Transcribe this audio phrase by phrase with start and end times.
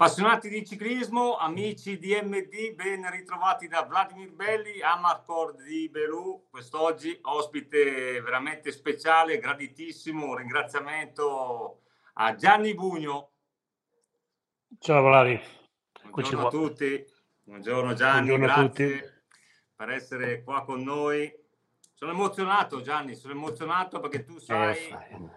[0.00, 6.46] Appassionati di ciclismo, amici di MD, ben ritrovati da Vladimir Belli, Amarcord di Belù.
[6.48, 10.24] Quest'oggi ospite veramente speciale, graditissimo.
[10.24, 11.82] Un ringraziamento
[12.14, 13.32] a Gianni Bugno.
[14.78, 15.38] Ciao Vladi.
[16.08, 17.04] Buongiorno a tutti.
[17.42, 19.24] Buongiorno Gianni, Buongiorno grazie
[19.76, 21.30] per essere qua con noi.
[22.02, 24.74] Sono emozionato Gianni, sono emozionato perché tu sai,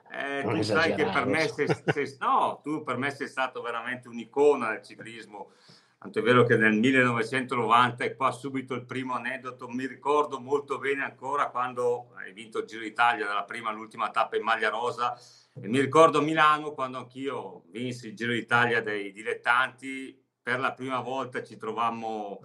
[0.09, 3.61] eh, eh tu sai che per me sei, sei, no, tu per me sei stato
[3.61, 5.51] veramente un'icona del ciclismo.
[5.97, 10.77] Tanto è vero che nel 1990, e qua subito il primo aneddoto, mi ricordo molto
[10.77, 15.19] bene ancora quando hai vinto il Giro d'Italia dalla prima all'ultima tappa in maglia rosa.
[15.53, 20.17] E mi ricordo a Milano quando anch'io vinsi il Giro d'Italia dei dilettanti.
[20.41, 22.39] Per la prima volta ci trovammo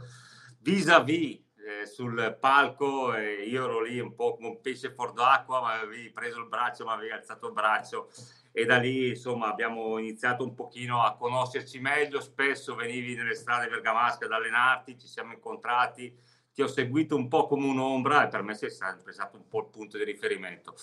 [0.58, 5.60] vis-à-vis eh, sul palco e io ero lì un po' come un pesce fuor d'acqua,
[5.60, 8.08] ma avevi preso il braccio, ma avevi alzato il braccio
[8.52, 13.68] e da lì insomma abbiamo iniziato un pochino a conoscerci meglio, spesso venivi nelle strade
[13.68, 16.12] bergamasche ad allenarti, ci siamo incontrati,
[16.52, 19.60] ti ho seguito un po' come un'ombra e per me sei sempre stato un po'
[19.60, 20.74] il punto di riferimento.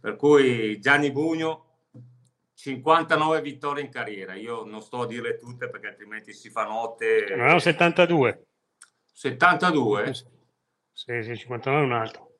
[0.00, 1.64] Per cui Gianni Bugno,
[2.54, 7.36] 59 vittorie in carriera, io non sto a dirle tutte perché altrimenti si fa notte.
[7.36, 8.46] No, 72.
[9.16, 10.12] 72?
[10.92, 12.32] Sì, sì, 59 un altro.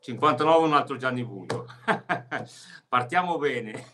[0.00, 1.64] 59 un altro Gianni Buio.
[2.88, 3.92] Partiamo bene.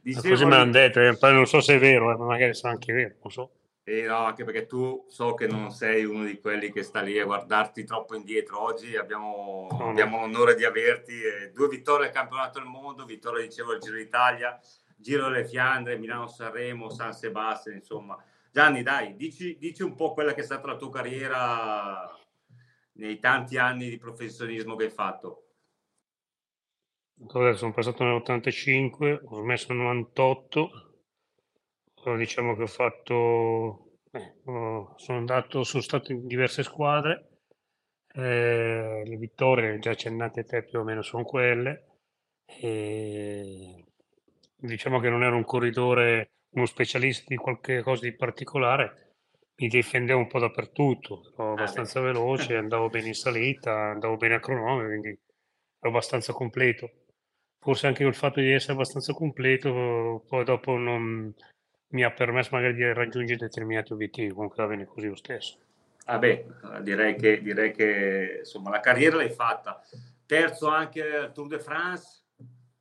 [0.00, 0.30] Dicevo...
[0.30, 2.72] Così me l'hanno detto, eh, poi non so se è vero, eh, ma magari sarà
[2.72, 3.50] anche vero, non so.
[3.84, 7.20] Eh no, anche perché tu so che non sei uno di quelli che sta lì
[7.20, 8.62] a guardarti troppo indietro.
[8.62, 11.12] Oggi abbiamo, no, abbiamo l'onore di averti.
[11.12, 14.58] Eh, due vittorie al campionato del mondo, vittoria, dicevo, al Giro d'Italia,
[14.96, 18.18] Giro delle Fiandre, Milano-Sanremo, San Sebastian, insomma
[18.56, 22.10] Gianni, dai, dici, dici, un po' quella che è stata la tua carriera
[22.92, 25.48] nei tanti anni di professionismo che hai fatto.
[27.52, 30.70] sono passato nell'85, ho smesso nel 98,
[32.16, 37.42] diciamo che ho fatto, eh, sono andato, sono stato in diverse squadre,
[38.14, 41.88] eh, le vittorie già accennate te più o meno sono quelle,
[42.46, 43.84] e
[44.56, 49.14] diciamo che non ero un corridore uno specialista di qualche cosa di particolare,
[49.56, 54.34] mi difendevo un po' dappertutto, ero ah, abbastanza veloce, andavo bene in salita, andavo bene
[54.34, 56.90] a cronometro, quindi ero abbastanza completo.
[57.58, 61.32] Forse anche il fatto di essere abbastanza completo, poi dopo non
[61.88, 65.58] mi ha permesso magari di raggiungere determinati obiettivi, comunque va bene così lo stesso.
[66.06, 66.46] Ah beh,
[66.82, 69.82] direi che, direi che insomma, la carriera l'hai fatta.
[70.24, 72.24] Terzo anche al Tour de France,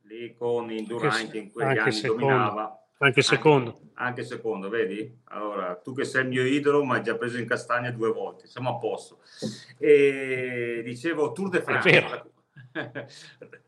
[0.02, 2.26] lì con Indurain che in quegli anni secondo.
[2.26, 3.70] dominava anche secondo.
[3.70, 5.20] Anche, anche, secondo, vedi?
[5.26, 8.48] Allora, tu che sei il mio idolo, ma hai già preso in castagna due volte,
[8.48, 9.20] siamo a posto.
[9.78, 12.34] E dicevo, Tour de France.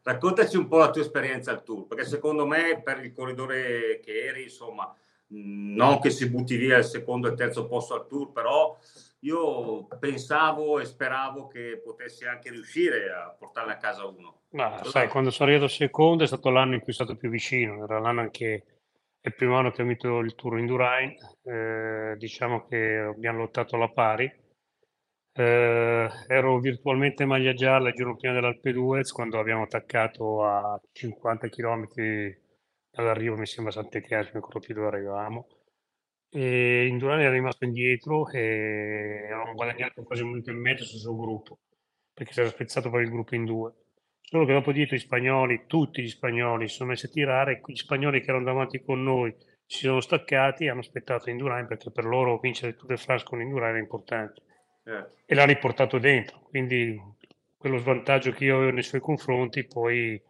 [0.04, 4.26] Raccontaci un po' la tua esperienza al Tour, perché secondo me per il corridore che
[4.26, 4.94] eri, insomma,
[5.30, 8.78] non che si butti via il secondo e terzo posto al Tour, però
[9.22, 14.42] io pensavo e speravo che potessi anche riuscire a portarne a casa uno.
[14.52, 17.84] Ma sai, quando sono arrivato secondo è stato l'anno in cui sono stato più vicino,
[17.84, 18.64] era l'anno anche è
[19.28, 23.90] il primo anno che ho vinto il Tour Indurain, eh, diciamo che abbiamo lottato alla
[23.90, 24.32] pari.
[25.34, 31.48] Eh, ero virtualmente maglia gialla il giorno prima dell'Alpe d'Huez quando abbiamo attaccato a 50
[31.50, 31.86] km
[32.90, 35.48] dall'arrivo, mi sembra Sant'Etienne, mi ricordo più dove arrivavamo.
[36.30, 41.16] E Indurain è rimasto indietro e avevamo guadagnato quasi un minuto e mezzo sul suo
[41.16, 41.60] gruppo
[42.18, 43.74] perché si era spezzato poi il gruppo in due.
[44.30, 47.76] Solo che dopo dietro gli spagnoli, tutti gli spagnoli si sono messi a tirare, gli
[47.76, 49.34] spagnoli che erano davanti con noi
[49.66, 53.24] si sono staccati e hanno aspettato Indurain perché per loro vincere il Tour de France
[53.24, 54.42] con Indurain era importante.
[54.84, 55.06] Eh.
[55.26, 57.02] E l'ha riportato dentro, quindi
[57.56, 60.22] quello svantaggio che io avevo nei suoi confronti poi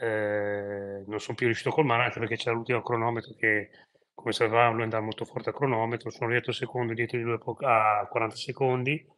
[0.00, 3.70] eh, non sono più riuscito a colmare anche perché c'era l'ultimo cronometro che
[4.14, 8.06] come sapevamo lui andava molto forte a cronometro, sono arrivato secondo dietro di lui a
[8.08, 9.16] 40 secondi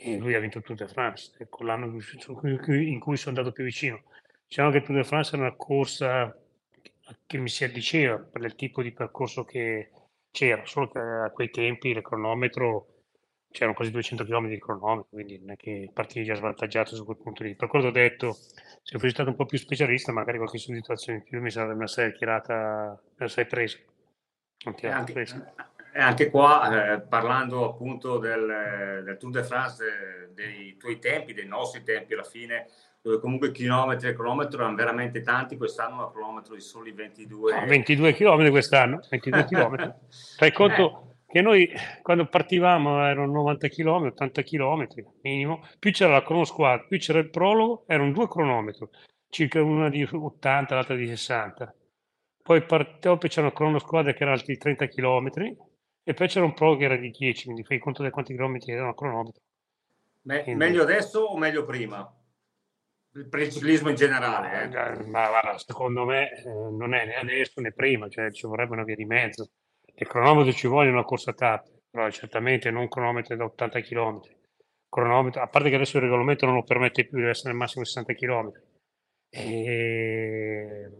[0.00, 3.64] e lui ha vinto il Tour de France, ecco l'anno in cui sono andato più
[3.64, 4.04] vicino.
[4.46, 6.34] Diciamo che il Tour de France è una corsa
[7.26, 9.90] che mi si addiceva per il tipo di percorso che
[10.30, 12.86] c'era, solo che a quei tempi il cronometro
[13.50, 17.16] c'erano quasi 200 km di cronometro, quindi non è che partivi già svantaggiato su quel
[17.16, 17.56] punto lì.
[17.56, 18.34] Per quello ho detto,
[18.82, 21.86] se fossi stato un po' più specialista, magari qualche soddisfazione in più mi sarebbe una
[21.88, 23.78] sei tirata, me la sei presa.
[24.64, 25.54] Non ti anche, presa.
[25.98, 31.82] Anche qua, eh, parlando appunto del, del, Tour de France, dei tuoi tempi, dei nostri
[31.82, 32.66] tempi alla fine,
[33.00, 37.60] dove comunque chilometri e cronometro erano veramente tanti, quest'anno un cronometro di soli 22.
[37.60, 39.94] No, 22 km quest'anno, 22 km.
[40.36, 41.32] Fai conto eh.
[41.32, 41.68] che noi
[42.02, 44.86] quando partivamo erano 90 km, 80 km
[45.22, 48.86] minimo, più c'era la cronosquad, più c'era il prologo, erano due cronometri,
[49.28, 51.74] circa una di 80, l'altra di 60.
[52.42, 55.30] Poi part- dopo c'erano cronosquadre che erano altri 30 km,
[56.08, 58.72] E poi c'era un pro che era di 10, quindi fai conto di quanti chilometri
[58.72, 59.42] erano a cronometro.
[60.22, 60.64] Me- quindi...
[60.64, 62.10] Meglio adesso o meglio prima?
[63.12, 64.62] Il preciclismo in generale.
[64.62, 65.04] Eh.
[65.04, 68.84] Ma guarda, secondo me eh, non è né adesso né prima, cioè ci vorrebbe una
[68.84, 69.50] via di mezzo.
[69.96, 74.20] Il cronometro ci vuole una corsa tappe, però certamente non cronometro da 80 km.
[74.88, 77.84] Cronometro, a parte che adesso il regolamento non lo permette più, deve essere al massimo
[77.84, 78.50] 60 km.
[79.28, 80.90] E...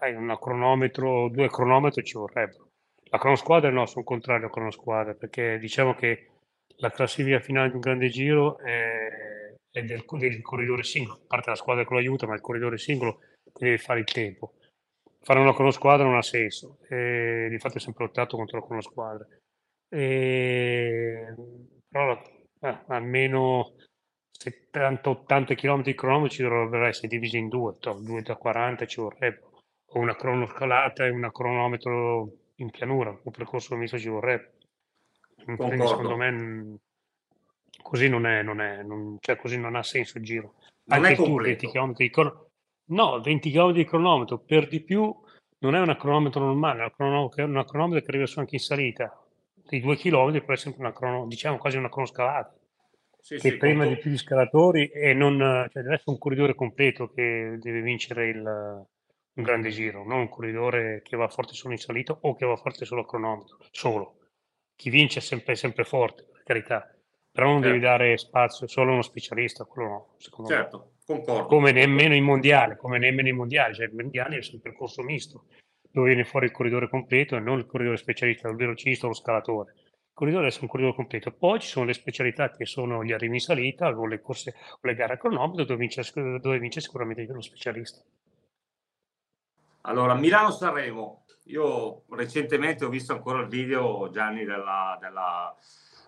[0.00, 2.72] un cronometro, due cronometri ci vorrebbero.
[3.14, 6.30] La cronosquadra no, sono contrario a cronosquadra, perché diciamo che
[6.78, 11.50] la classifica finale di un grande giro è, è del, del, corridore singolo, a parte
[11.50, 13.20] la squadra che lo ma il corridore singolo
[13.52, 14.54] deve fare il tempo.
[15.20, 19.24] Fare una cronosquadra non ha senso, e infatti ho sempre lottato contro la cronosquadra.
[21.88, 22.20] Però
[22.62, 23.74] eh, almeno
[24.36, 29.40] 70-80 km ci dovrebbero essere divisi in due, 2 da 40 ci vorrebbe,
[29.92, 34.52] o una cronoscalata e una cronometro in pianura, un percorso misto ci vorrebbe.
[35.36, 36.78] Secondo me
[37.82, 40.54] così non è, non è non, cioè così non ha senso il giro.
[40.84, 42.50] Non Anche tu 20 km di cronometro,
[42.86, 45.14] no, 20 km di cronometro per di più
[45.58, 48.60] non è una cronometro normale, è una cronometro, una cronometro che arriva su anche in
[48.60, 49.18] salita.
[49.54, 52.54] Di 2 km però è sempre una crono, diciamo quasi una cronoscalata.
[53.18, 56.54] Sì, che sì, prima di più gli scalatori e non, cioè deve essere un corridore
[56.54, 58.86] completo che deve vincere il,
[59.34, 62.56] un grande giro, non un corridore che va forte solo in salita o che va
[62.56, 64.18] forte solo a cronometro, solo.
[64.76, 66.94] Chi vince è sempre, sempre forte, per carità,
[67.30, 67.68] però non certo.
[67.68, 71.04] devi dare spazio solo a uno specialista, quello no, secondo certo, me.
[71.04, 71.46] concordo.
[71.46, 75.46] Come nemmeno in mondiale, come nemmeno in mondiale, cioè il mondiale è un percorso misto,
[75.90, 79.14] dove viene fuori il corridore completo e non il corridore specialista, il velocista o lo
[79.14, 79.72] scalatore.
[79.76, 81.32] Il corridore essere un corridore completo.
[81.32, 84.86] Poi ci sono le specialità che sono gli arrivi in salita o le corse o
[84.86, 86.02] le gare a cronometro dove vince,
[86.40, 88.00] dove vince sicuramente lo specialista.
[89.86, 91.24] Allora, Milano-Sanremo.
[91.48, 95.54] Io recentemente ho visto ancora il video, Gianni, della, della,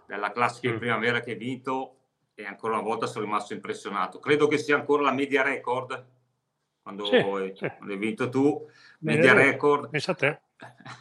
[0.07, 0.79] della classica in mm.
[0.79, 1.97] primavera che hai vinto
[2.35, 4.19] e ancora una volta sono rimasto impressionato.
[4.19, 6.07] Credo che sia ancora la media record
[6.83, 7.71] quando, sì, hai, sì.
[7.77, 8.67] quando hai, vinto tu,
[9.01, 9.91] media Beh, record.
[9.91, 10.41] Pensa a te.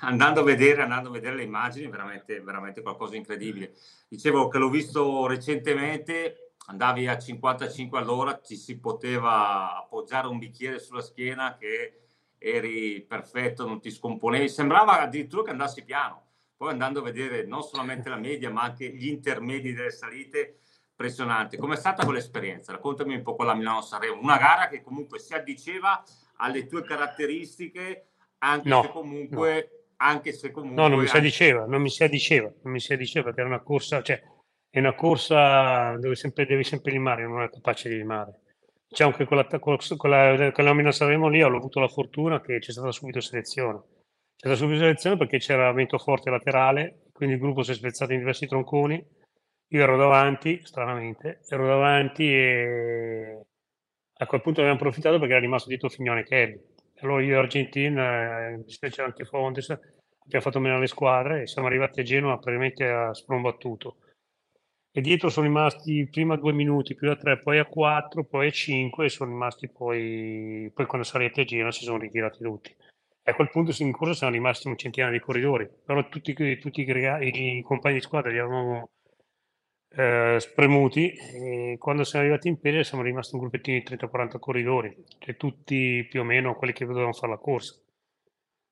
[0.02, 3.74] Andando a, vedere, andando a vedere le immagini, veramente, veramente qualcosa di incredibile.
[4.10, 10.80] Dicevo che l'ho visto recentemente, andavi a 55 all'ora, ci si poteva appoggiare un bicchiere
[10.80, 12.05] sulla schiena che
[12.46, 16.24] eri perfetto, non ti scomponevi, sembrava addirittura che andassi piano.
[16.56, 20.60] Poi andando a vedere non solamente la media, ma anche gli intermedi delle salite,
[20.90, 21.58] impressionante.
[21.58, 22.72] Com'è stata quell'esperienza?
[22.72, 26.04] Raccontami un po' quella Milano-Sanremo, una gara che comunque si addiceva
[26.38, 28.08] alle tue caratteristiche,
[28.40, 29.70] anche no, se comunque...
[29.70, 29.84] No.
[29.98, 30.82] Anche se comunque...
[30.82, 33.50] No, non mi si addiceva, non mi si addiceva, non mi si addiceva perché era
[33.50, 34.22] una corsa, cioè
[34.70, 38.42] è una corsa dove sempre, devi sempre rimare, non è capace di rimare
[38.96, 42.72] diciamo che con la, con la, nomina Sanremo lì ho avuto la fortuna che c'è
[42.72, 43.80] stata subito selezione.
[44.38, 48.14] C'è stata subito selezione perché c'era vento forte laterale, quindi il gruppo si è spezzato
[48.14, 49.06] in diversi tronconi.
[49.70, 53.46] Io ero davanti, stranamente, ero davanti e
[54.18, 56.58] a quel punto abbiamo approfittato perché era rimasto dietro Fignone Kelly.
[57.02, 61.68] Allora io e Argentina, eh, specie anche Fontes, abbiamo fatto meno le squadre e siamo
[61.68, 63.98] arrivati a Genova praticamente a sprombattuto
[64.98, 68.52] e dietro sono rimasti prima due minuti, più da tre, poi a quattro, poi a
[68.52, 72.74] cinque e sono rimasti poi, poi quando arrivati a Genoa si sono ritirati tutti.
[73.22, 76.82] E a quel punto in corsa sono rimasti un centinaio di corridori, però tutti, tutti
[76.82, 78.92] i, i, compagni di squadra li avevamo
[79.90, 84.96] eh, spremuti e quando siamo arrivati in pelle siamo rimasti un gruppettino di 30-40 corridori,
[85.20, 87.76] cioè tutti più o meno quelli che dovevano fare la corsa.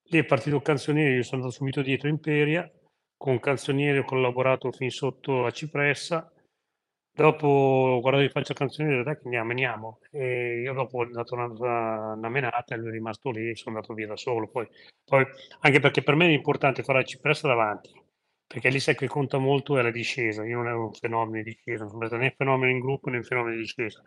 [0.04, 2.72] Lì è partito il canzoniere, io sono andato subito dietro Imperia,
[3.24, 6.30] con Canzoniere ho collaborato fin sotto a Cipressa.
[7.10, 10.00] Dopo ho guardato in faccia e dai che andiamo, andiamo.
[10.12, 11.46] E io dopo ho dato una,
[12.16, 14.50] una menata e lui è rimasto lì e sono andato via da solo.
[14.50, 14.68] Poi,
[15.06, 15.26] poi,
[15.62, 17.94] anche perché per me è importante fare la Cipressa davanti,
[18.46, 20.44] perché lì sai che conta molto è la discesa.
[20.44, 23.24] Io non ero un fenomeno di discesa, non sono stato né fenomeno in gruppo né
[23.24, 24.04] fenomeno di discesa.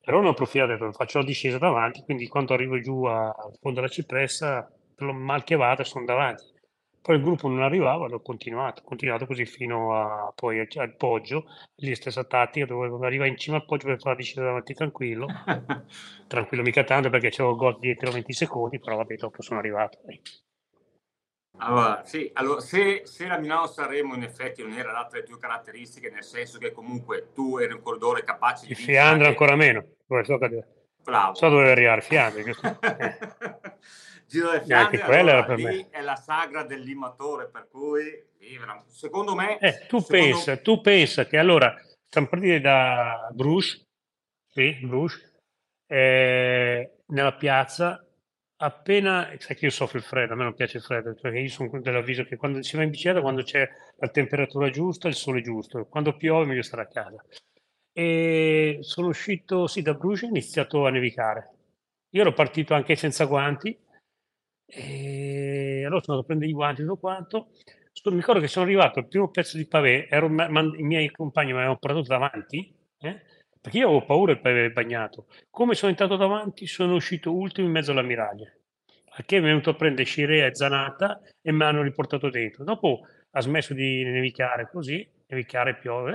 [0.00, 3.92] Però non ho approfittato, faccio la discesa davanti, quindi quando arrivo giù al fondo della
[3.92, 4.68] cipressa,
[5.12, 6.51] mal che vada, sono davanti.
[7.02, 11.46] Poi il gruppo non arrivava, l'ho continuato, continuato così fino a, poi al poggio,
[11.80, 15.26] lì stessa tattica, dovevo arrivare in cima al poggio per fare la discesa davanti tranquillo,
[16.28, 19.98] tranquillo mica tanto perché c'avevo il gol dietro 20 secondi, però vabbè, dopo sono arrivato.
[21.58, 25.38] Allora, sì, allora, se, se la Milano Sanremo in effetti non era adatta alle tue
[25.38, 28.76] caratteristiche, nel senso che comunque tu eri un corridore capace di...
[28.76, 29.84] Fiandra ancora meno,
[30.22, 30.38] so,
[31.02, 31.34] Bravo.
[31.34, 32.42] so dove arrivare, Fiandra.
[34.32, 35.88] Giro del Fiandre, allora, per me.
[35.90, 38.00] è la sagra del limatore, per cui
[38.88, 39.58] secondo me...
[39.58, 40.06] Eh, tu, secondo...
[40.06, 43.84] Pensa, tu pensa che allora, stiamo partendo da Bruges,
[44.48, 45.34] sì, Bruges,
[45.86, 48.02] eh, nella piazza
[48.56, 51.48] appena, sai che io soffro il freddo, a me non piace il freddo, perché io
[51.50, 55.42] sono dell'avviso che quando si va in bicicletta, quando c'è la temperatura giusta, il sole
[55.42, 57.22] giusto, quando piove meglio stare a casa.
[57.92, 61.50] E sono uscito, sì, da Bruges, è iniziato a nevicare.
[62.14, 63.78] Io ero partito anche senza guanti,
[64.74, 67.48] e allora sono andato a prendere i guanti e tutto quanto.
[68.04, 71.58] Mi ricordo che sono arrivato al primo pezzo di pavé, ero, i miei compagni mi
[71.58, 73.20] avevano portato davanti, eh?
[73.60, 75.26] perché io avevo paura del pavé bagnato.
[75.50, 78.50] Come sono entrato davanti, sono uscito ultimo in mezzo alla miraglia.
[79.24, 82.64] Che mi è venuto a prendere Scirea e Zanata e mi hanno riportato dentro.
[82.64, 86.12] Dopo ha smesso di nevicare così, nevicare piove,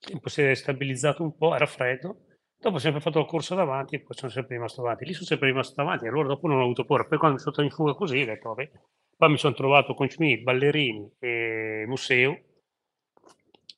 [0.00, 2.24] il tempo si è stabilizzato un po', era freddo.
[2.60, 5.06] Dopo ho sempre fatto la corsa davanti e poi sono sempre rimasto avanti.
[5.06, 7.04] Lì sono sempre rimasto davanti, allora dopo non ho avuto paura.
[7.04, 8.70] Poi quando sono in fuga così, ho detto, vabbè.
[9.16, 12.38] Poi mi sono trovato con Schmidt, Ballerini e Museo,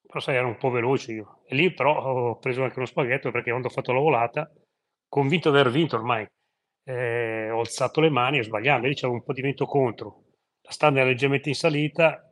[0.04, 1.42] però sai, ero un po' veloce io.
[1.46, 4.52] E lì però ho preso anche uno spaghetto perché quando ho fatto la volata,
[5.08, 6.26] convinto di aver vinto ormai,
[6.84, 10.24] eh, ho alzato le mani e sbagliando, lì c'era un po' di vento contro.
[10.62, 12.28] La strada era leggermente in salita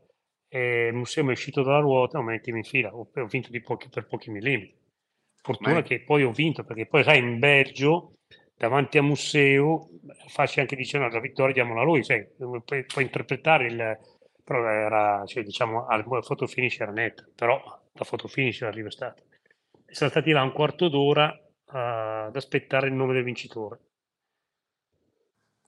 [0.49, 3.50] e il museo è uscito dalla ruota e ho messo in fila, ho, ho vinto
[3.64, 4.79] pochi, per pochi millimetri.
[5.42, 5.82] Fortuna Ma...
[5.82, 8.16] che poi ho vinto, perché poi sai, in Belgio,
[8.56, 9.88] davanti a museo,
[10.28, 13.99] facci anche dicendo la vittoria diamola a lui, sai, puoi, puoi interpretare il,
[14.44, 19.23] però era, cioè, diciamo, al foto finish era netta, però la foto finish arriva stata.
[19.87, 21.76] Siamo stati là un quarto d'ora uh,
[22.26, 23.78] ad aspettare il nome del vincitore.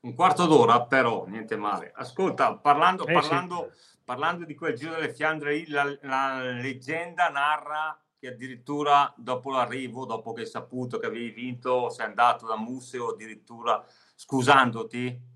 [0.01, 1.93] Un quarto d'ora, però, niente male.
[1.95, 3.99] Ascolta, parlando, eh, parlando, sì.
[4.05, 10.33] parlando di quel giro delle Fiandre, la, la leggenda narra che addirittura dopo l'arrivo, dopo
[10.33, 15.31] che hai saputo che avevi vinto, sei andato da Museo addirittura scusandoti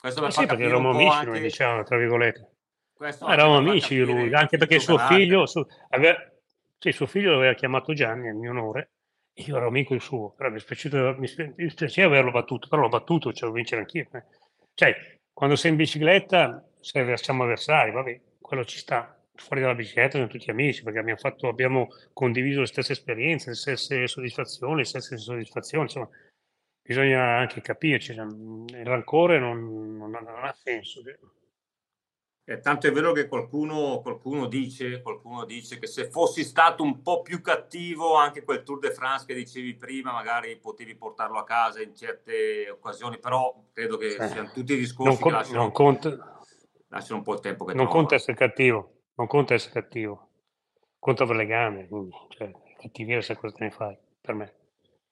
[0.00, 1.30] questo eh sì, perché eravamo amici, anche...
[1.30, 2.50] noi diciamo, tra virgolette.
[2.92, 6.16] Questo eravamo amici lui, anche perché suo figlio, su, aveva,
[6.76, 8.90] sì, suo figlio l'aveva chiamato Gianni in mio onore,
[9.34, 13.52] io ero amico il suo, però mi spiaceva averlo battuto, però l'ho battuto, ce lo
[13.52, 14.08] vincere anch'io.
[14.10, 14.24] Eh.
[14.74, 19.16] Cioè, quando sei in bicicletta, se siamo avversari, vabbè, quello ci sta.
[19.40, 23.56] Fuori dalla bicicletta siamo tutti amici, perché abbiamo, fatto, abbiamo condiviso le stesse esperienze, le
[23.56, 26.08] stesse soddisfazioni, le stesse soddisfazioni, insomma,
[26.82, 31.00] bisogna anche capirci, cioè, il rancore non, non, non ha senso.
[32.44, 37.00] Eh, tanto è vero che qualcuno, qualcuno, dice, qualcuno dice che se fossi stato un
[37.00, 41.44] po' più cattivo anche quel Tour de France che dicevi prima, magari potevi portarlo a
[41.44, 45.72] casa in certe occasioni, però credo che eh, siano tutti discorsi non che lasciano, non
[45.72, 46.40] conta,
[46.88, 50.28] lasciano un po' il tempo che Non conta essere cattivo, non conta essere cattivo,
[50.98, 54.54] conta per le gambe, quindi, cioè, cattiveria se cosa te ne fai, per me.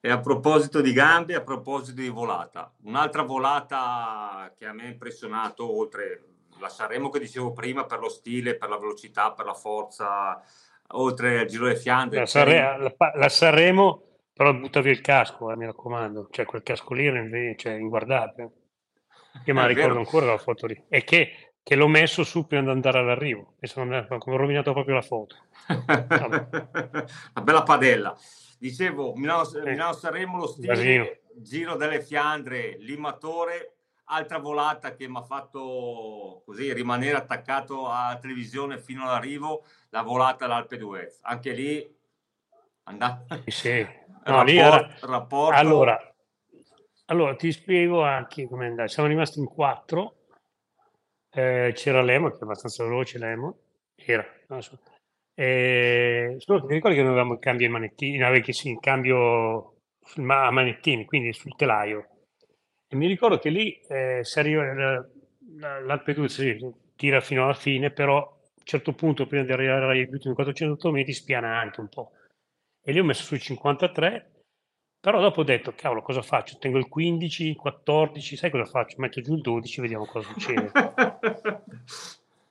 [0.01, 4.89] E a proposito di gambe, a proposito di volata, un'altra volata che a me ha
[4.89, 6.23] impressionato, oltre
[6.59, 10.41] la Sanremo che dicevo prima, per lo stile, per la velocità, per la forza,
[10.91, 12.19] oltre al Giro delle Fiandre.
[12.19, 14.03] La, Sanre- la, la Sanremo,
[14.33, 17.21] però butta via il casco, eh, mi raccomando, cioè quel casco lì era
[17.55, 18.51] cioè, inguardabile.
[19.45, 19.99] Io me la ricordo vero.
[19.99, 20.83] ancora la foto lì.
[20.89, 24.95] E che, che, l'ho messo su prima di andare all'arrivo, e sono, ho rovinato proprio
[24.95, 25.35] la foto.
[25.67, 28.17] Una bella padella.
[28.57, 29.95] Dicevo, Milano, Milano
[30.37, 37.87] lo stile, Giro delle Fiandre, Limatore, altra volata che mi ha fatto così rimanere attaccato
[37.87, 41.19] alla televisione fino all'arrivo, la volata all'Alpe d'Huez.
[41.21, 41.97] Anche lì
[42.83, 43.25] andava.
[43.45, 43.87] Sì,
[44.25, 44.91] no, lì era...
[45.01, 45.55] rapporto...
[45.57, 46.15] Allora,
[47.05, 48.89] allora, ti spiego anche come è andato.
[48.89, 50.15] Siamo rimasti in quattro.
[51.31, 53.53] Eh, c'era Lemon, che è abbastanza veloce Lemon.
[53.95, 54.79] Era, non so.
[55.35, 59.75] Eh, solo che mi ricordo che noi avevamo il cambio ai manettini, sì, il cambio
[60.17, 62.07] a manettini, quindi sul telaio.
[62.87, 64.63] E mi ricordo che lì eh, si arriva,
[65.57, 70.09] l'Alpeduzzi sì, tira fino alla fine, però a un certo punto, prima di arrivare agli
[70.11, 72.11] ultimi 400 metri, spiana anche un po'.
[72.83, 74.31] E lì ho messo sui 53,
[74.99, 76.57] però dopo ho detto, cavolo, cosa faccio?
[76.57, 78.95] Tengo il 15, il 14, sai cosa faccio?
[78.99, 80.71] Metto giù il 12, vediamo cosa succede.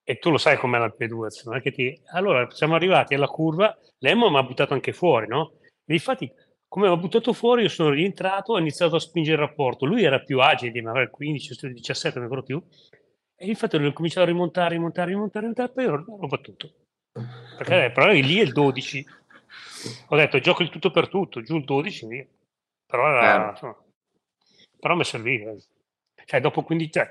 [0.04, 2.00] e tu lo sai com'è l'Alpeduzzi, non è che ti...
[2.12, 5.54] Allora, siamo arrivati alla curva, Lemmo mi ha buttato anche fuori, no?
[5.84, 6.30] E infatti,
[6.68, 9.86] come mi ha buttato fuori, io sono rientrato, ho iniziato a spingere il rapporto.
[9.86, 12.62] Lui era più agile il 15, 17, non ricordo più.
[13.36, 16.72] E infatti ho cominciato a rimontare, rimontare, rimontare, rimontare, poi l'ho battuto.
[17.56, 19.06] Perché però lì è il 12.
[20.08, 22.26] Ho detto, gioco il tutto per tutto, giù il 12, via.
[22.86, 23.76] Però, era, insomma,
[24.78, 25.54] però mi serviva.
[26.24, 27.08] Cioè, dopo 15, cioè,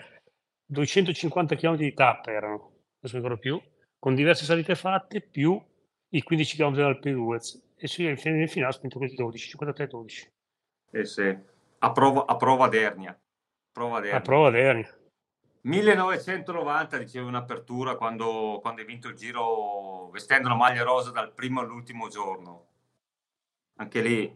[0.68, 3.62] 250 km di tappa erano non mi ricordo più,
[4.00, 5.62] con diverse salite fatte, più
[6.10, 10.28] i 15 km dal P2 e si nel finale ha spinto questi 12, 53-12.
[10.92, 11.38] Eh sì,
[11.80, 13.18] a prova, a prova d'ernia.
[13.72, 14.18] Prova d'ernia.
[14.18, 14.92] A prova d'ernia.
[15.62, 21.34] 1990 dicevo in apertura quando, quando hai vinto il giro vestendo la maglia rosa dal
[21.34, 22.66] primo all'ultimo giorno.
[23.76, 24.36] Anche lì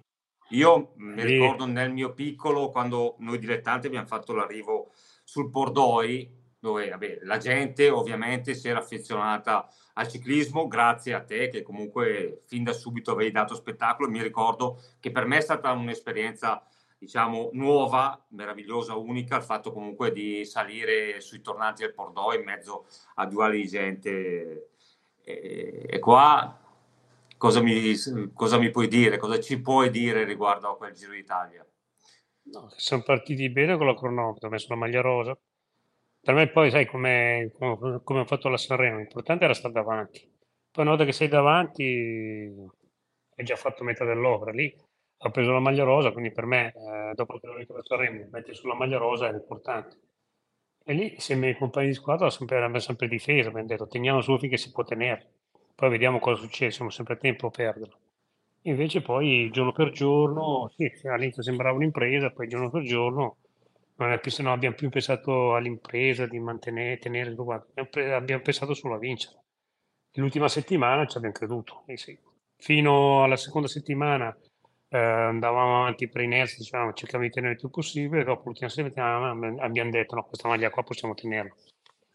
[0.50, 4.92] Io mi ricordo nel mio piccolo, quando noi dilettanti abbiamo fatto l'arrivo
[5.32, 11.48] sul Pordoi, dove vabbè, la gente ovviamente si era affezionata al ciclismo grazie a te
[11.48, 14.10] che comunque fin da subito avevi dato spettacolo.
[14.10, 16.62] Mi ricordo che per me è stata un'esperienza
[16.98, 22.88] diciamo nuova, meravigliosa, unica il fatto comunque di salire sui tornanti del Pordoi in mezzo
[23.16, 24.72] a due ali di gente
[25.22, 26.60] e, e qua
[27.38, 27.96] cosa mi,
[28.34, 31.66] cosa mi, puoi dire, cosa ci puoi dire riguardo a quel Giro d'Italia?
[32.54, 35.38] No, siamo partiti bene con la cronometro, ho messo la maglia rosa.
[36.20, 40.20] Per me poi sai come, come ho fatto la Sanremo, l'importante era stare davanti.
[40.72, 42.54] Poi una volta che sei davanti
[43.36, 44.52] hai già fatto metà dell'opera.
[44.52, 44.74] Lì
[45.24, 48.28] ho preso la maglia rosa, quindi per me, eh, dopo che ho vinto la Sanremo,
[48.32, 49.98] metti sulla maglia rosa è importante.
[50.84, 54.22] E lì, se i miei compagni di squadra sempre, abbiamo sempre difesa, abbiamo detto teniamo
[54.22, 55.32] su finché si può tenere,
[55.76, 57.98] poi vediamo cosa succede, siamo sempre a tempo a perderlo.
[58.64, 63.38] Invece poi giorno per giorno, sì, all'inizio sembrava un'impresa, poi giorno per giorno
[63.96, 67.36] non, più, non abbiamo più pensato all'impresa di mantenere, tenere,
[68.14, 69.40] abbiamo, pensato solo a vincere.
[70.16, 72.18] L'ultima settimana ci abbiamo creduto, eh sì.
[72.58, 74.36] fino alla seconda settimana
[74.90, 79.64] eh, andavamo avanti per inerzia, diciamo, cercavamo di tenere il più possibile, dopo l'ultima settimana
[79.64, 81.54] abbiamo detto no, questa maglia qua possiamo tenerla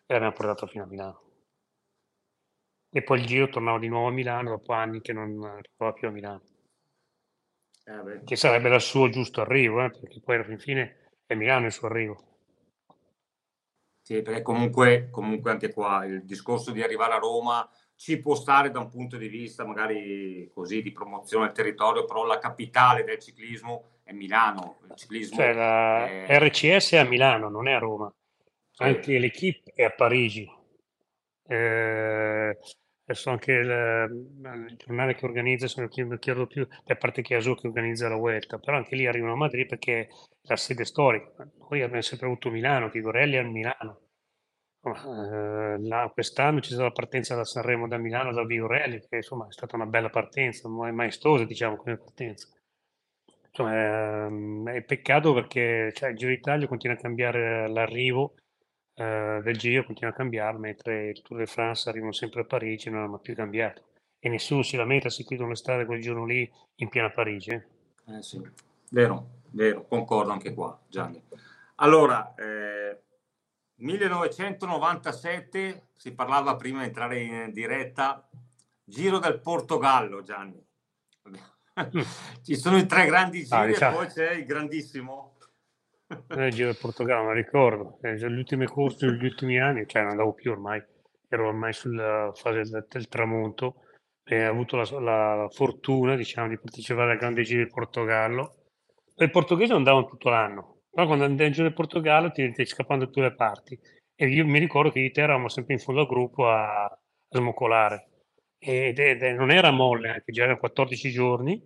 [0.06, 1.25] e l'abbiamo portata fino a Milano.
[2.96, 6.08] E poi il giro tornavo di nuovo a Milano dopo anni che non arrivava più
[6.08, 6.42] a Milano.
[7.84, 11.72] Eh che sarebbe il suo giusto arrivo, eh, perché poi alla fine è Milano il
[11.72, 12.38] suo arrivo.
[14.00, 18.70] Sì, perché comunque, comunque anche qua il discorso di arrivare a Roma ci può stare
[18.70, 23.18] da un punto di vista magari così di promozione del territorio, però la capitale del
[23.18, 24.78] ciclismo è Milano.
[24.88, 26.38] Il ciclismo cioè la è...
[26.38, 28.10] RCS è a Milano, non è a Roma.
[28.70, 28.84] Sì.
[28.84, 30.50] Anche l'equipe è a Parigi.
[31.48, 32.58] Eh,
[33.06, 34.28] adesso anche il,
[34.68, 38.58] il, giornale che organizza, se non chiedo più, a parte Azul che organizza la Vuelta,
[38.58, 40.08] però anche lì arrivano a Madrid perché è
[40.42, 41.48] la sede storica.
[41.68, 44.00] Noi abbiamo sempre avuto Milano, Tigorelli è a Milano
[44.94, 49.46] eh, là, quest'anno c'è stata la partenza da Sanremo da Milano da Vigorelli, che insomma
[49.48, 52.48] è stata una bella partenza, maestosa diciamo come partenza.
[53.48, 58.34] Insomma, è, ehm, è peccato perché cioè, il Giro d'Italia continua a cambiare l'arrivo
[58.98, 62.88] eh, del Giro, continua a cambiare, mentre il Tour de France arrivano sempre a Parigi
[62.88, 63.82] e non hanno più cambiato.
[64.18, 67.50] E nessuno si lamenta se chiudono le strade quel giorno lì in piena Parigi.
[67.50, 67.62] Eh.
[68.08, 68.40] Eh sì,
[68.90, 71.22] vero, vero, concordo anche qua, Gianni.
[71.76, 73.02] Allora, eh,
[73.76, 78.26] 1997, si parlava prima di entrare in diretta,
[78.82, 80.64] Giro del Portogallo, Gianni.
[82.42, 83.92] Ci sono i tre grandi giri ah, diciamo.
[83.92, 85.35] e poi c'è il grandissimo.
[86.08, 87.98] Il Giro del Portogallo, mi ricordo.
[88.02, 90.80] Eh, le ultime corse degli ultimi anni, cioè non andavo più ormai,
[91.28, 93.82] ero ormai sulla fase del, del tramonto
[94.22, 98.54] e ho avuto la, la, fortuna, diciamo, di partecipare al Grande Giro del Portogallo.
[99.16, 103.10] Il portoghese andavano tutto l'anno, però quando andavi giù nel Portogallo ti stai scappando da
[103.10, 103.78] tutte le parti.
[104.14, 106.98] E io mi ricordo che io te eravamo sempre in fondo al gruppo a, a
[107.28, 108.10] smoccolare.
[108.58, 111.60] Ed, ed, non era molle, anche già erano 14 giorni,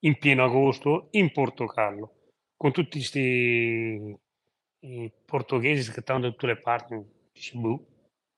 [0.00, 2.15] in pieno agosto, in Portogallo,
[2.56, 4.18] con tutti questi
[5.24, 7.00] portoghesi scattando da tutte le parti.
[7.32, 7.86] Dici, boh.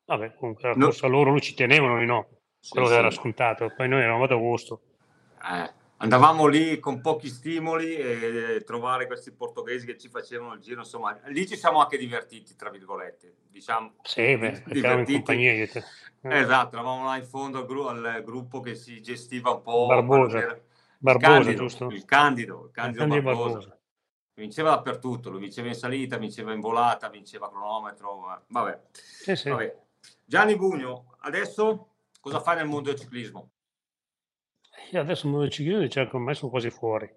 [0.07, 0.87] Vabbè, comunque la no.
[0.87, 2.29] corsa loro lo ci tenevano, noi no.
[2.69, 3.73] Quello sì, che era scontato.
[3.77, 4.83] Poi noi eravamo ad agosto.
[5.43, 10.81] Eh andavamo lì con pochi stimoli e trovare questi portoghesi che ci facevano il giro,
[10.81, 13.95] insomma, lì ci siamo anche divertiti, tra virgolette, diciamo.
[14.03, 15.13] Sì, beh, divertiti.
[15.13, 15.85] in compagnia io te.
[16.23, 16.39] Eh.
[16.39, 19.87] Esatto, eravamo là in fondo al, gru- al, gruppo che si gestiva un po'...
[19.87, 20.61] Barbosa,
[20.99, 21.87] Barbosa il candido, giusto?
[21.91, 23.59] Il Candido, il Candido, il Candido Barbosa.
[23.59, 23.78] Barbosa.
[24.39, 28.83] Vinceva dappertutto, lo vinceva in salita, vinceva in volata, vinceva cronometro, vabbè.
[28.93, 29.49] Sì, sì.
[29.51, 29.77] vabbè.
[30.25, 33.51] Gianni Bugno, adesso cosa fai nel mondo del ciclismo?
[34.93, 37.13] Io adesso il mondo del ciclismo diciamo che ormai sono quasi fuori,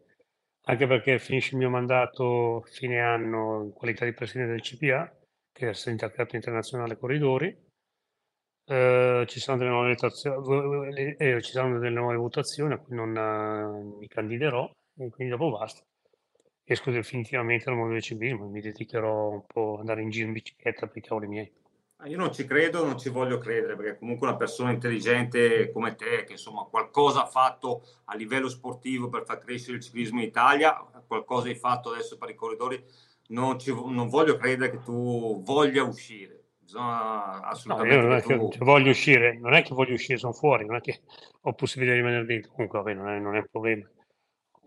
[0.64, 5.16] anche perché finisce il mio mandato fine anno in qualità di presidente del CPA,
[5.52, 7.56] che è Sindacato Internazionale Corridori.
[8.66, 13.16] Eh, ci, saranno delle nuove votazioni, eh, ci saranno delle nuove votazioni a cui non
[13.16, 15.84] eh, mi candiderò e quindi dopo basta.
[16.72, 20.32] Esco definitivamente dal mondo del ciclismo, mi dedicherò un po' ad andare in giro in
[20.32, 21.52] bicicletta per i cavoli miei.
[21.98, 25.96] Ah, io non ci credo, non ci voglio credere, perché comunque una persona intelligente come
[25.96, 30.28] te, che insomma qualcosa ha fatto a livello sportivo per far crescere il ciclismo in
[30.28, 32.82] Italia, qualcosa hai fatto adesso per i corridori,
[33.28, 36.42] non, ci, non voglio credere che tu voglia uscire.
[36.58, 37.98] Bisogna assolutamente.
[37.98, 38.48] No, non è che, tu...
[38.48, 41.02] che voglio uscire, non è che voglio uscire, sono fuori, non è che
[41.42, 42.54] ho possibilità di rimanere dentro.
[42.54, 43.86] Comunque, vabbè, non è, non è un problema.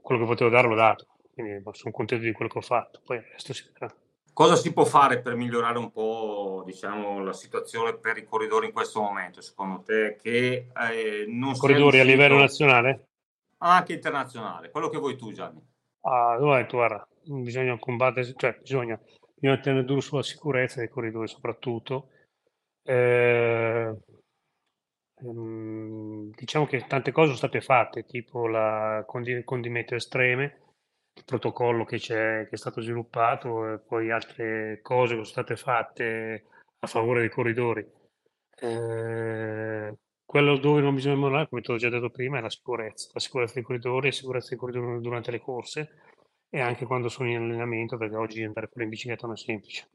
[0.02, 3.00] Quello che potevo dare l'ho dato, quindi sono contento di quello che ho fatto.
[3.04, 3.94] Poi il resto si vedrà.
[4.32, 8.72] Cosa si può fare per migliorare un po' diciamo, la situazione per i corridori in
[8.72, 10.16] questo momento, secondo te?
[10.20, 13.08] Che eh, non corridori a livello nazionale?
[13.58, 15.60] Anche internazionale, quello che vuoi tu, Gianni.
[16.00, 19.00] Ah, dove guarda, bisogna combattere, cioè bisogna,
[19.36, 22.08] bisogna tenere duro sulla sicurezza dei corridoi soprattutto.
[22.82, 23.96] Eh,
[25.22, 30.63] ehm, diciamo che tante cose sono state fatte, tipo la condi- condimento estreme,
[31.16, 35.56] il protocollo che, c'è, che è stato sviluppato e poi altre cose che sono state
[35.56, 36.44] fatte
[36.80, 37.86] a favore dei corridori.
[38.56, 43.10] Eh, quello dove non bisogna mollare, come ti ho già detto prima, è la sicurezza,
[43.12, 45.90] la sicurezza dei corridori, la sicurezza dei corridori durante le corse
[46.48, 49.88] e anche quando sono in allenamento, perché oggi andare fuori in bicicletta non è semplice.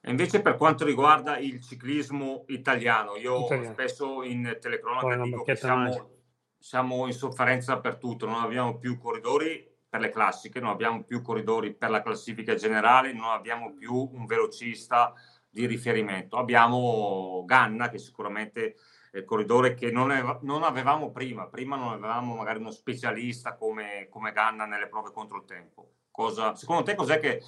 [0.00, 3.72] E invece per quanto riguarda il ciclismo italiano, io italiano.
[3.72, 6.17] spesso in telecronaca dico che siamo,
[6.58, 11.22] siamo in sofferenza per tutto, non abbiamo più corridori per le classiche, non abbiamo più
[11.22, 15.14] corridori per la classifica generale, non abbiamo più un velocista
[15.48, 16.36] di riferimento.
[16.36, 18.76] Abbiamo Ganna, che sicuramente
[19.10, 21.48] è il corridore che non, è, non, avevamo prima.
[21.48, 25.92] Prima non avevamo magari uno specialista come, come Ganna nelle prove contro il tempo.
[26.10, 27.42] Cosa, secondo te cos'è che,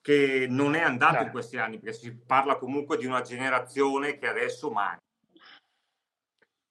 [0.00, 1.78] che non è andato in questi anni?
[1.78, 5.00] Perché si parla comunque di una generazione che adesso manca.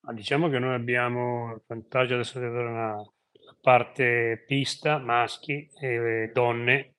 [0.09, 3.13] Ma diciamo che noi abbiamo il vantaggio adesso di avere una
[3.61, 6.95] parte pista, maschi e donne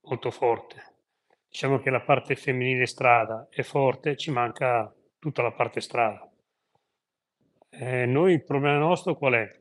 [0.00, 0.88] molto forte
[1.48, 6.30] diciamo che la parte femminile strada è forte, ci manca tutta la parte strada.
[7.70, 9.60] Eh, noi il problema nostro qual è?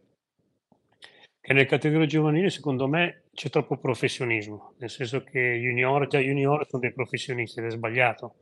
[1.39, 6.67] Che nelle categorie giovanili secondo me c'è troppo professionismo, nel senso che junior, già junior
[6.67, 8.35] sono dei professionisti ed è sbagliato,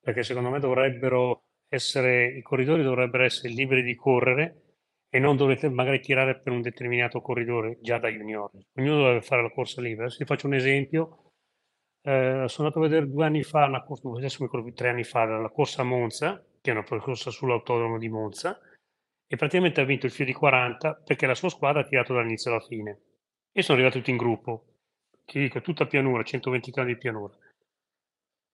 [0.00, 4.62] perché secondo me dovrebbero essere, i corridori dovrebbero essere liberi di correre
[5.08, 8.50] e non dovete magari tirare per un determinato corridore già da junior.
[8.76, 10.10] Ognuno deve fare la corsa libera.
[10.10, 11.32] Se faccio un esempio,
[12.02, 15.04] eh, sono andato a vedere due anni fa, una corsa, adesso mi ricordo tre anni
[15.04, 18.60] fa, la corsa a Monza, che è una corsa sull'autodromo di Monza,
[19.26, 22.50] e praticamente ha vinto il filo di 40 perché la sua squadra ha tirato dall'inizio
[22.50, 23.00] alla fine.
[23.52, 24.64] E sono arrivati tutti in gruppo,
[25.24, 27.36] ti dico, tutta pianura, 120 km di pianura.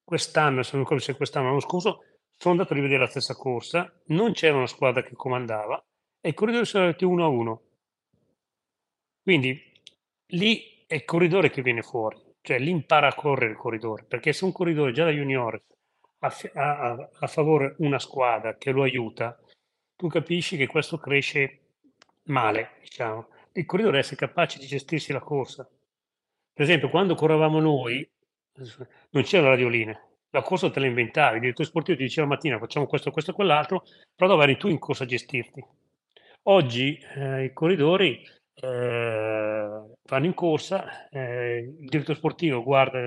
[0.04, 2.02] Quest'anno, se non ricordo se quest'anno l'anno scorso,
[2.36, 5.82] sono andato a rivedere la stessa corsa, non c'era una squadra che comandava
[6.20, 7.62] e i corridori sono arrivati uno a uno.
[9.22, 9.60] Quindi
[10.28, 14.32] lì è il corridore che viene fuori cioè lì impara a correre il corridore, perché
[14.32, 15.60] se un corridore già da junior
[16.20, 19.36] ha, ha, a favore una squadra che lo aiuta,
[19.96, 21.72] tu capisci che questo cresce
[22.26, 23.30] male, diciamo.
[23.50, 25.68] Il corridore deve essere capace di gestirsi la corsa.
[26.52, 28.08] Per esempio, quando correvamo noi,
[29.10, 32.34] non c'era la radiolina, la corsa te la inventavi, il direttore sportivo ti diceva la
[32.34, 33.84] mattina facciamo questo, questo e quell'altro,
[34.14, 35.64] però dove eri tu in corsa a gestirti.
[36.48, 38.22] Oggi eh, i corridori
[38.54, 43.00] eh, vanno in corsa, eh, il direttore sportivo guarda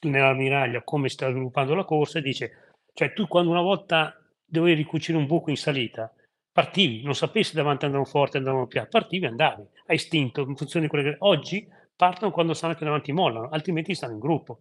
[0.00, 2.50] nella miraglia come sta sviluppando la corsa e dice,
[2.94, 6.12] cioè tu quando una volta dovevi ricucire un buco in salita,
[6.50, 10.86] partivi, non sapessi davanti andavano forte, andavano piano, partivi e andavi, hai istinto in funzione
[10.86, 14.58] di quelle che oggi partono quando stanno più davanti mollano, altrimenti stanno in gruppo.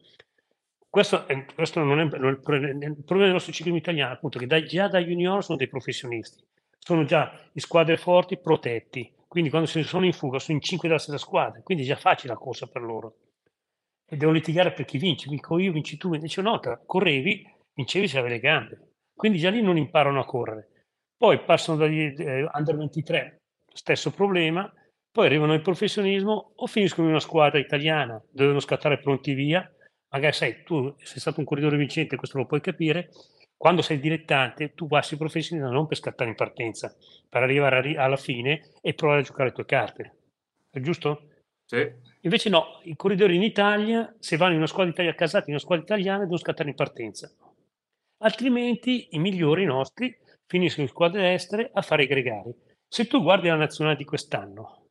[0.90, 4.48] Questo, è, questo non, è, non è il problema del nostro ciclismo italiano, appunto, che
[4.48, 6.44] da, già da junior sono dei professionisti,
[6.80, 11.00] sono già in squadre forti, protetti, quindi quando sono in fuga sono in 5 della
[11.00, 13.16] stessa squadra, quindi è già facile la corsa per loro.
[14.10, 18.18] E devono litigare per chi vince, dico io, vinci tu, invece no, correvi, vincevi se
[18.18, 18.92] avevi le gambe.
[19.14, 20.86] Quindi già lì non imparano a correre.
[21.18, 23.42] Poi passano dagli eh, under 23,
[23.74, 24.72] stesso problema,
[25.12, 29.70] poi arrivano al professionismo o finiscono in una squadra italiana, devono scattare pronti via,
[30.10, 33.10] magari sai, tu sei stato un corridore vincente, questo lo puoi capire,
[33.58, 36.96] quando sei dilettante, tu passi professionista non per scattare in partenza,
[37.28, 40.16] per arrivare alla fine e provare a giocare le tue carte.
[40.70, 41.30] È giusto?
[41.66, 41.92] Sì.
[42.22, 45.64] Invece no, i corridori in Italia, se vanno in una squadra italiana, casati in una
[45.64, 47.32] squadra italiana, devono scattare in partenza.
[48.20, 50.16] Altrimenti i migliori nostri
[50.46, 52.54] finiscono in squadre estere a fare i gregari.
[52.88, 54.88] Se tu guardi la nazionale di quest'anno,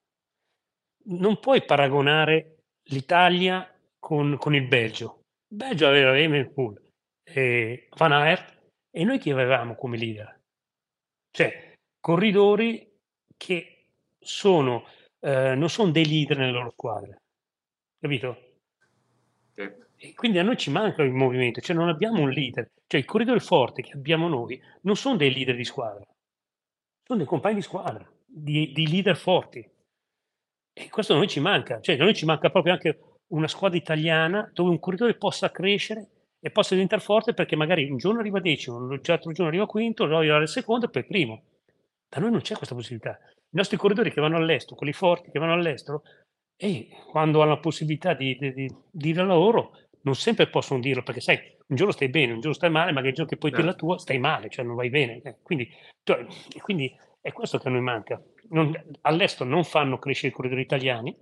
[1.04, 2.56] non puoi paragonare
[2.88, 3.68] l'Italia
[4.06, 5.22] con, con il Belgio.
[5.48, 6.80] Il Belgio aveva Emenpool,
[7.24, 8.56] eh, Van Aert,
[8.88, 10.42] e noi chi avevamo come leader?
[11.28, 12.88] Cioè, corridori
[13.36, 14.84] che sono,
[15.18, 17.22] eh, non sono dei leader nelle loro squadre,
[17.98, 18.58] capito?
[19.50, 19.68] Sì.
[19.96, 22.70] E quindi a noi ci manca il movimento, cioè non abbiamo un leader.
[22.86, 26.06] Cioè i corridori forti che abbiamo noi non sono dei leader di squadra,
[27.02, 29.68] sono dei compagni di squadra, di, di leader forti.
[30.72, 33.76] E questo a noi ci manca, cioè a noi ci manca proprio anche una squadra
[33.76, 36.08] italiana dove un corridore possa crescere
[36.40, 40.16] e possa diventare forte perché magari un giorno arriva decimo, l'altro giorno arriva quinto, poi
[40.16, 41.42] arriva al secondo e poi primo.
[42.08, 43.18] Da noi non c'è questa possibilità.
[43.28, 46.02] I nostri corridori che vanno all'estero, quelli forti che vanno all'estero,
[46.56, 51.02] e quando hanno la possibilità di, di, di dire la loro, non sempre possono dirlo,
[51.02, 53.50] perché sai, un giorno stai bene, un giorno stai male, magari il giorno che puoi
[53.50, 53.86] dire la certo.
[53.86, 55.20] tua stai male, cioè non vai bene.
[55.22, 55.68] Eh, quindi,
[56.62, 56.94] quindi
[57.26, 58.22] È questo che a noi manca.
[58.50, 61.12] Non, all'estero non fanno crescere i corridori italiani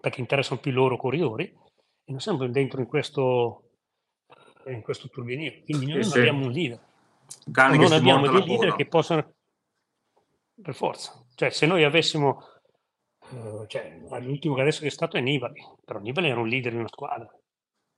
[0.00, 3.70] perché interessano più i loro corridori e non siamo dentro in questo,
[4.66, 5.62] in questo turbinio.
[5.64, 6.80] Quindi noi non abbiamo un leader.
[7.46, 9.34] non abbiamo dei leader che possano...
[10.62, 11.24] Per forza.
[11.34, 12.44] Cioè, se noi avessimo...
[13.30, 16.72] Uh, cioè, l'ultimo che adesso che è stato è Nibali, però Nibali era un leader
[16.72, 17.32] di una squadra,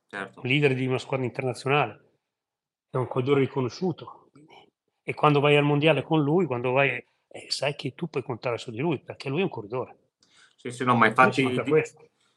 [0.07, 0.41] certo.
[0.41, 2.11] un leader di una squadra internazionale,
[2.91, 4.29] è un corridore riconosciuto.
[5.03, 6.91] E quando vai al mondiale con lui, quando vai,
[7.29, 10.02] eh, sai che tu puoi contare su di lui, perché lui è un corridore.
[10.63, 11.83] Sì, sì, no, ma infatti il,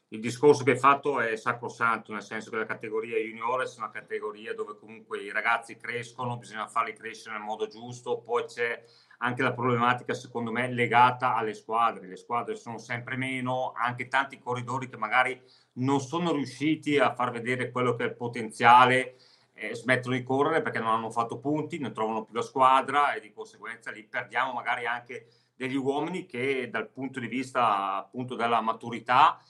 [0.08, 3.90] il, discorso che hai fatto è sacrosanto, nel senso che la categoria juniores è una
[3.92, 8.82] categoria dove comunque i ragazzi crescono, bisogna farli crescere nel modo giusto, poi c'è
[9.18, 14.40] anche la problematica secondo me legata alle squadre, le squadre sono sempre meno, anche tanti
[14.40, 15.40] corridori che magari
[15.74, 19.18] non sono riusciti a far vedere quello che è il potenziale
[19.52, 23.20] eh, smettono di correre perché non hanno fatto punti, non trovano più la squadra e
[23.20, 28.60] di conseguenza lì perdiamo magari anche degli uomini che dal punto di vista appunto della
[28.60, 29.40] maturità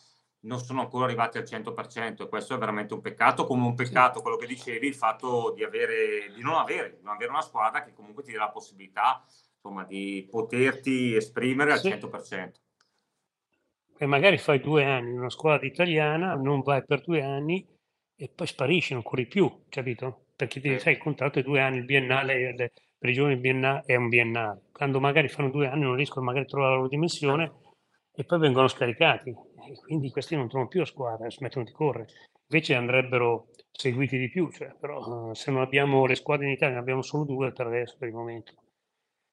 [0.40, 4.22] non sono ancora arrivati al 100% e questo è veramente un peccato, come un peccato
[4.22, 7.82] quello che dicevi, il fatto di, avere, di non, avere, di non avere una squadra
[7.82, 11.88] che comunque ti dà la possibilità insomma, di poterti esprimere al sì.
[11.88, 12.50] 100%.
[13.98, 17.66] E magari fai due anni in una squadra italiana, non vai per due anni
[18.14, 20.25] e poi sparisci, non corri più, capito?
[20.36, 22.54] Perché ti, sai, il contratto è due anni, il biennale,
[22.98, 24.64] per i giovani biennale è un biennale.
[24.70, 27.52] Quando magari fanno due anni non riescono magari a trovare la loro dimensione
[28.14, 29.30] e poi vengono scaricati.
[29.30, 32.08] E quindi questi non trovano più la squadra, smettono di correre.
[32.48, 36.80] Invece andrebbero seguiti di più, cioè, però se non abbiamo le squadre in Italia, ne
[36.80, 38.52] abbiamo solo due per adesso, per il momento.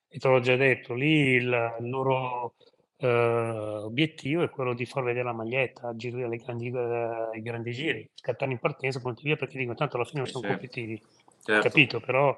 [0.08, 2.56] E te l'ho già detto, lì il, il loro
[3.04, 7.72] eh, obiettivo è quello di far vedere la maglietta giro, alle grandi, eh, ai grandi
[7.72, 10.50] giri, scattare in partenza, poi via perché dico tanto alla fine non sono sì.
[10.50, 11.02] competitivi.
[11.44, 11.68] Certo.
[11.68, 12.00] Capito?
[12.00, 12.38] Però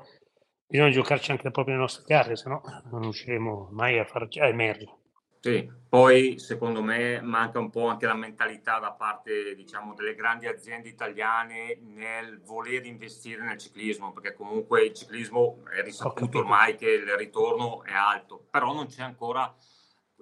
[0.68, 4.48] bisogna giocarci anche proprio le nostre carte, se no non riusciremo mai a, far, a
[4.48, 5.04] emergere.
[5.46, 10.48] Sì, poi secondo me manca un po' anche la mentalità da parte diciamo, delle grandi
[10.48, 16.90] aziende italiane nel voler investire nel ciclismo, perché comunque il ciclismo è risaputo ormai che
[16.90, 19.56] il ritorno è alto, però non c'è ancora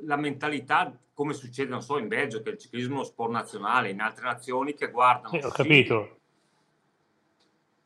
[0.06, 3.90] la mentalità, come succede, non so, in Belgio, che il ciclismo è uno sport nazionale,
[3.90, 5.30] in altre nazioni che guardano...
[5.30, 6.18] Sì, ho capito.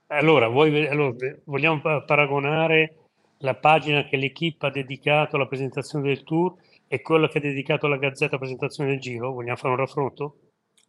[0.08, 2.96] Allora, voi, allora, vogliamo paragonare
[3.40, 6.56] la pagina che l'equipe ha dedicato alla presentazione del tour
[6.88, 9.34] e quella che ha dedicato alla Gazzetta alla presentazione del Giro?
[9.34, 10.38] Vogliamo fare un raffronto?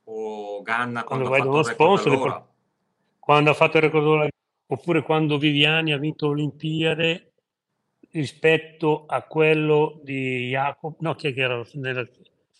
[0.05, 2.47] O Ganna quando, quando uno sponsor,
[3.19, 4.29] quando ha fatto il record
[4.71, 7.28] oppure quando Viviani ha vinto l'Olimpiade
[8.11, 12.07] rispetto a quello di Jacob, no, chi era nella,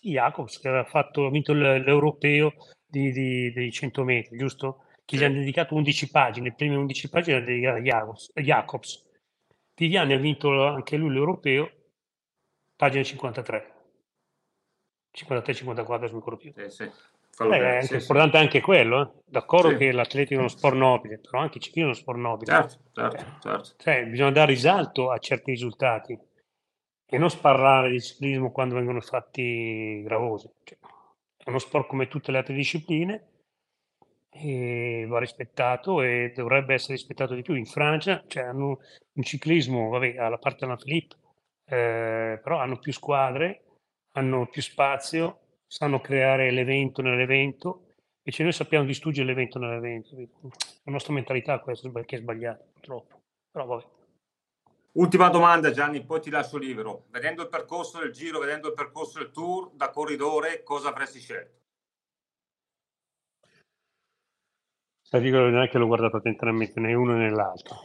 [0.01, 2.53] Jacobs che aveva fatto, ha vinto l'europeo
[2.85, 4.83] di, di, dei 100 metri, giusto?
[5.03, 8.31] Che gli hanno dedicato 11 pagine, le prime 11 pagine di Jacobs.
[8.33, 9.07] Jacobs.
[9.75, 11.71] Viviani ha vinto anche lui l'europeo,
[12.75, 13.73] pagina 53.
[15.17, 16.53] 53-54, non mi ricordo più.
[16.53, 16.91] Sì, sì.
[17.47, 18.43] Beh, è sì, importante sì.
[18.43, 19.21] anche quello, eh.
[19.25, 19.77] d'accordo sì.
[19.77, 22.51] che l'atletico è uno sport nobile, però anche il ciclismo è uno sport nobile.
[22.51, 23.69] Certo, certo, certo.
[23.77, 26.19] Cioè, bisogna dare risalto a certi risultati
[27.05, 30.49] e non sparlare di ciclismo quando vengono fatti gravosi.
[30.63, 30.77] Cioè,
[31.37, 33.27] è uno sport come tutte le altre discipline
[34.29, 37.55] e va rispettato e dovrebbe essere rispettato di più.
[37.55, 38.79] In Francia cioè, hanno
[39.13, 41.15] un ciclismo, vabbè, alla parte della Philippe,
[41.65, 43.63] eh, però hanno più squadre,
[44.13, 50.15] hanno più spazio sanno creare l'evento nell'evento, invece noi sappiamo distruggere l'evento nell'evento.
[50.15, 53.21] La nostra mentalità è questa, che è sbagliata, purtroppo.
[53.51, 53.85] Però vabbè.
[54.93, 57.05] Ultima domanda Gianni, poi ti lascio libero.
[57.11, 61.57] Vedendo il percorso del giro, vedendo il percorso del tour, da corridore, cosa avresti scelto?
[65.01, 67.77] Sai, dico non è che l'ho guardato attentamente né uno né l'altro.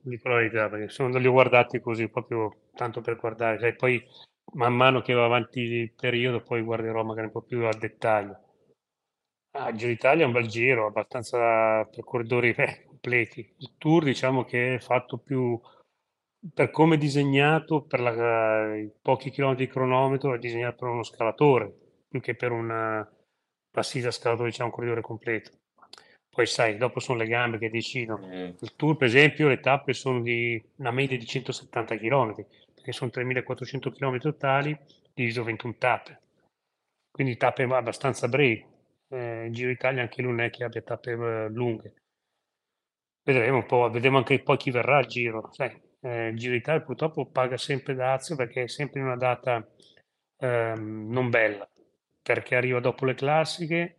[0.00, 3.58] Dico la verità, perché sono, li ho guardati così, proprio tanto per guardare.
[3.60, 4.04] Sai, poi
[4.54, 8.40] man mano che va avanti il periodo poi guarderò magari un po' più al dettaglio.
[9.52, 13.54] Ah, il Giro d'Italia è un bel giro, abbastanza per corridori eh, completi.
[13.58, 15.58] Il Tour diciamo che è fatto più
[16.52, 21.02] per come è disegnato, per la, i pochi chilometri di cronometro, è disegnato per uno
[21.02, 21.74] scalatore,
[22.08, 23.08] più che per una
[23.70, 25.50] passita scalatore, diciamo, un corridore completo.
[26.28, 28.26] Poi sai, dopo sono le gambe che decidono.
[28.26, 28.50] Mm.
[28.60, 32.34] Il Tour, per esempio, le tappe sono di una media di 170 km
[32.86, 34.78] che sono 3.400 km totali,
[35.12, 36.20] diviso 21 tappe.
[37.10, 38.64] Quindi tappe abbastanza brevi.
[39.08, 41.94] Eh, il Giro Italia anche lui non è che abbia tappe eh, lunghe.
[43.24, 45.50] Vedremo un po', vedremo anche poi chi verrà al Giro.
[45.52, 49.66] Sai, eh, il Giro Italia purtroppo paga sempre dazio perché è sempre in una data
[50.38, 51.68] ehm, non bella,
[52.22, 53.96] perché arriva dopo le classiche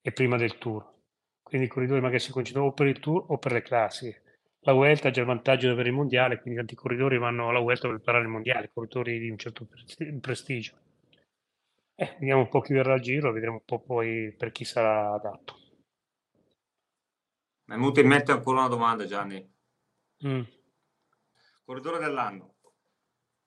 [0.00, 0.88] e prima del Tour.
[1.42, 4.22] Quindi i corridori magari si concentrano o per il Tour o per le classiche
[4.60, 7.60] la Vuelta ha già il vantaggio di avere il mondiale, quindi tanti corridori vanno alla
[7.60, 9.66] Vuelta per preparare il mondiale, corridori di un certo
[10.20, 10.78] prestigio.
[11.94, 15.14] Eh, vediamo un po' chi verrà al giro, vedremo un po' poi per chi sarà
[15.14, 15.58] adatto.
[17.64, 19.54] Mi è venuta in mente ancora una domanda, Gianni.
[20.26, 20.42] Mm.
[21.64, 22.54] Corridore dell'anno.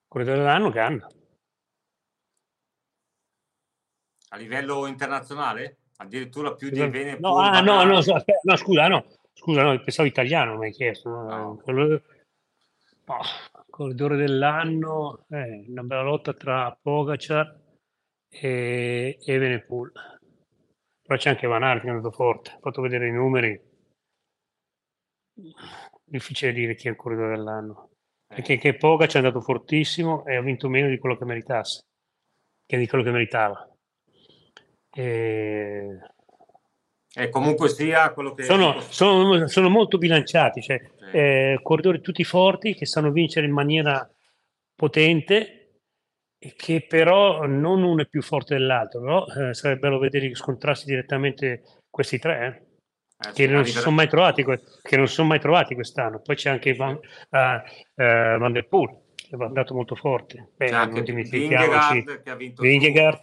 [0.08, 1.08] Corridore dell'anno, Ganna.
[4.30, 5.80] A livello internazionale?
[5.98, 7.20] Addirittura più di Veneto?
[7.20, 8.02] No, ah, no, no,
[8.44, 11.10] no, scusa, no, scusa, no, pensavo italiano, mi hai chiesto.
[11.10, 11.60] No.
[11.64, 12.02] Quello...
[13.06, 13.22] Oh,
[13.70, 17.60] corridore dell'anno, eh, una bella lotta tra Pogacar
[18.30, 19.92] e, e Venepool.
[21.02, 23.60] Però c'è anche Van Aert che è andato forte, ho fatto vedere i numeri.
[26.06, 27.90] Difficile dire chi è il corridore dell'anno.
[28.30, 28.36] Eh.
[28.36, 31.82] Perché che Pogacar è andato fortissimo e ha vinto meno di quello che meritasse,
[32.66, 33.70] che di quello che meritava.
[34.92, 36.00] E...
[37.16, 38.44] e comunque sia quello che...
[38.44, 41.18] Sono, sono, sono molto bilanciati, cioè sì.
[41.18, 44.10] eh, corridori tutti forti che sanno vincere in maniera
[44.76, 45.60] potente
[46.40, 50.86] e che però non uno è più forte dell'altro, però eh, sarebbe bello vedere scontrarsi
[50.86, 52.46] direttamente questi tre.
[52.46, 52.72] Eh.
[53.30, 56.20] Eh, che, non si sono mai trovati, che non sono mai trovati quest'anno.
[56.20, 60.50] Poi c'è anche Van, uh, uh, Van der Poel, che è andato molto forte.
[60.58, 63.20] Beh, non dimentichiamoci che ha vinto Vingegaard.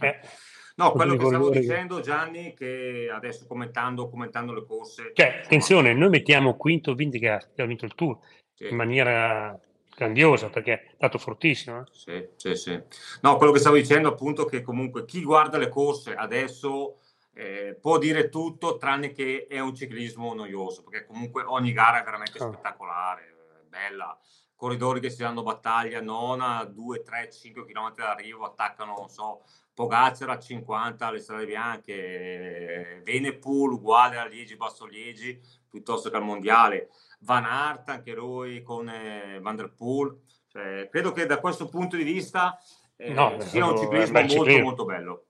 [0.00, 0.18] eh.
[0.78, 5.10] No, quello che stavo dicendo Gianni, che adesso commentando, commentando le corse...
[5.12, 8.18] Cioè, attenzione, noi mettiamo quinto Vingegaard, che ha vinto il Tour,
[8.54, 8.68] sì.
[8.68, 9.58] in maniera
[9.92, 11.80] grandiosa, perché è stato fortissimo.
[11.80, 11.84] Eh?
[11.90, 12.80] Sì, sì, sì.
[13.22, 16.98] No, quello che stavo dicendo appunto che comunque chi guarda le corse adesso
[17.34, 22.04] eh, può dire tutto tranne che è un ciclismo noioso, perché comunque ogni gara è
[22.04, 22.52] veramente oh.
[22.52, 23.34] spettacolare,
[23.68, 24.16] bella
[24.58, 29.44] corridori che si danno battaglia non a 2, 3, 5 km d'arrivo, attaccano, non so,
[29.78, 36.24] Pogacar a 50 alle strade bianche, Venepool uguale a Liegi, Basso Liegi, piuttosto che al
[36.24, 36.88] Mondiale,
[37.20, 41.94] Van Aert anche lui con eh, Van Der Poel, cioè, credo che da questo punto
[41.94, 42.58] di vista
[42.96, 44.64] eh, no, sia un ciclismo molto ciclismo.
[44.64, 45.26] molto bello.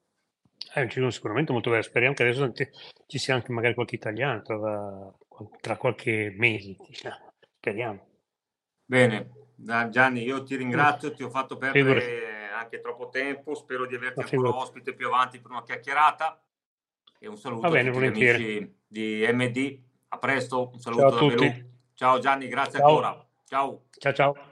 [0.72, 2.50] È un ciclismo sicuramente molto bello, speriamo che adesso
[3.06, 5.14] ci sia anche magari qualche italiano tra,
[5.60, 7.34] tra qualche mese, diciamo.
[7.58, 8.06] speriamo.
[8.82, 9.28] Bene,
[9.90, 12.27] Gianni, io ti ringrazio, ti ho fatto perdere
[12.58, 16.40] Anche troppo tempo, spero di averti ancora ospite più avanti per una chiacchierata
[17.18, 19.78] e un saluto bene, a tutti gli amici di MD.
[20.08, 21.54] A presto, un saluto ciao da
[21.94, 22.88] Ciao Gianni, grazie ciao.
[22.88, 23.26] ancora.
[23.44, 23.82] Ciao.
[23.98, 24.47] Ciao ciao.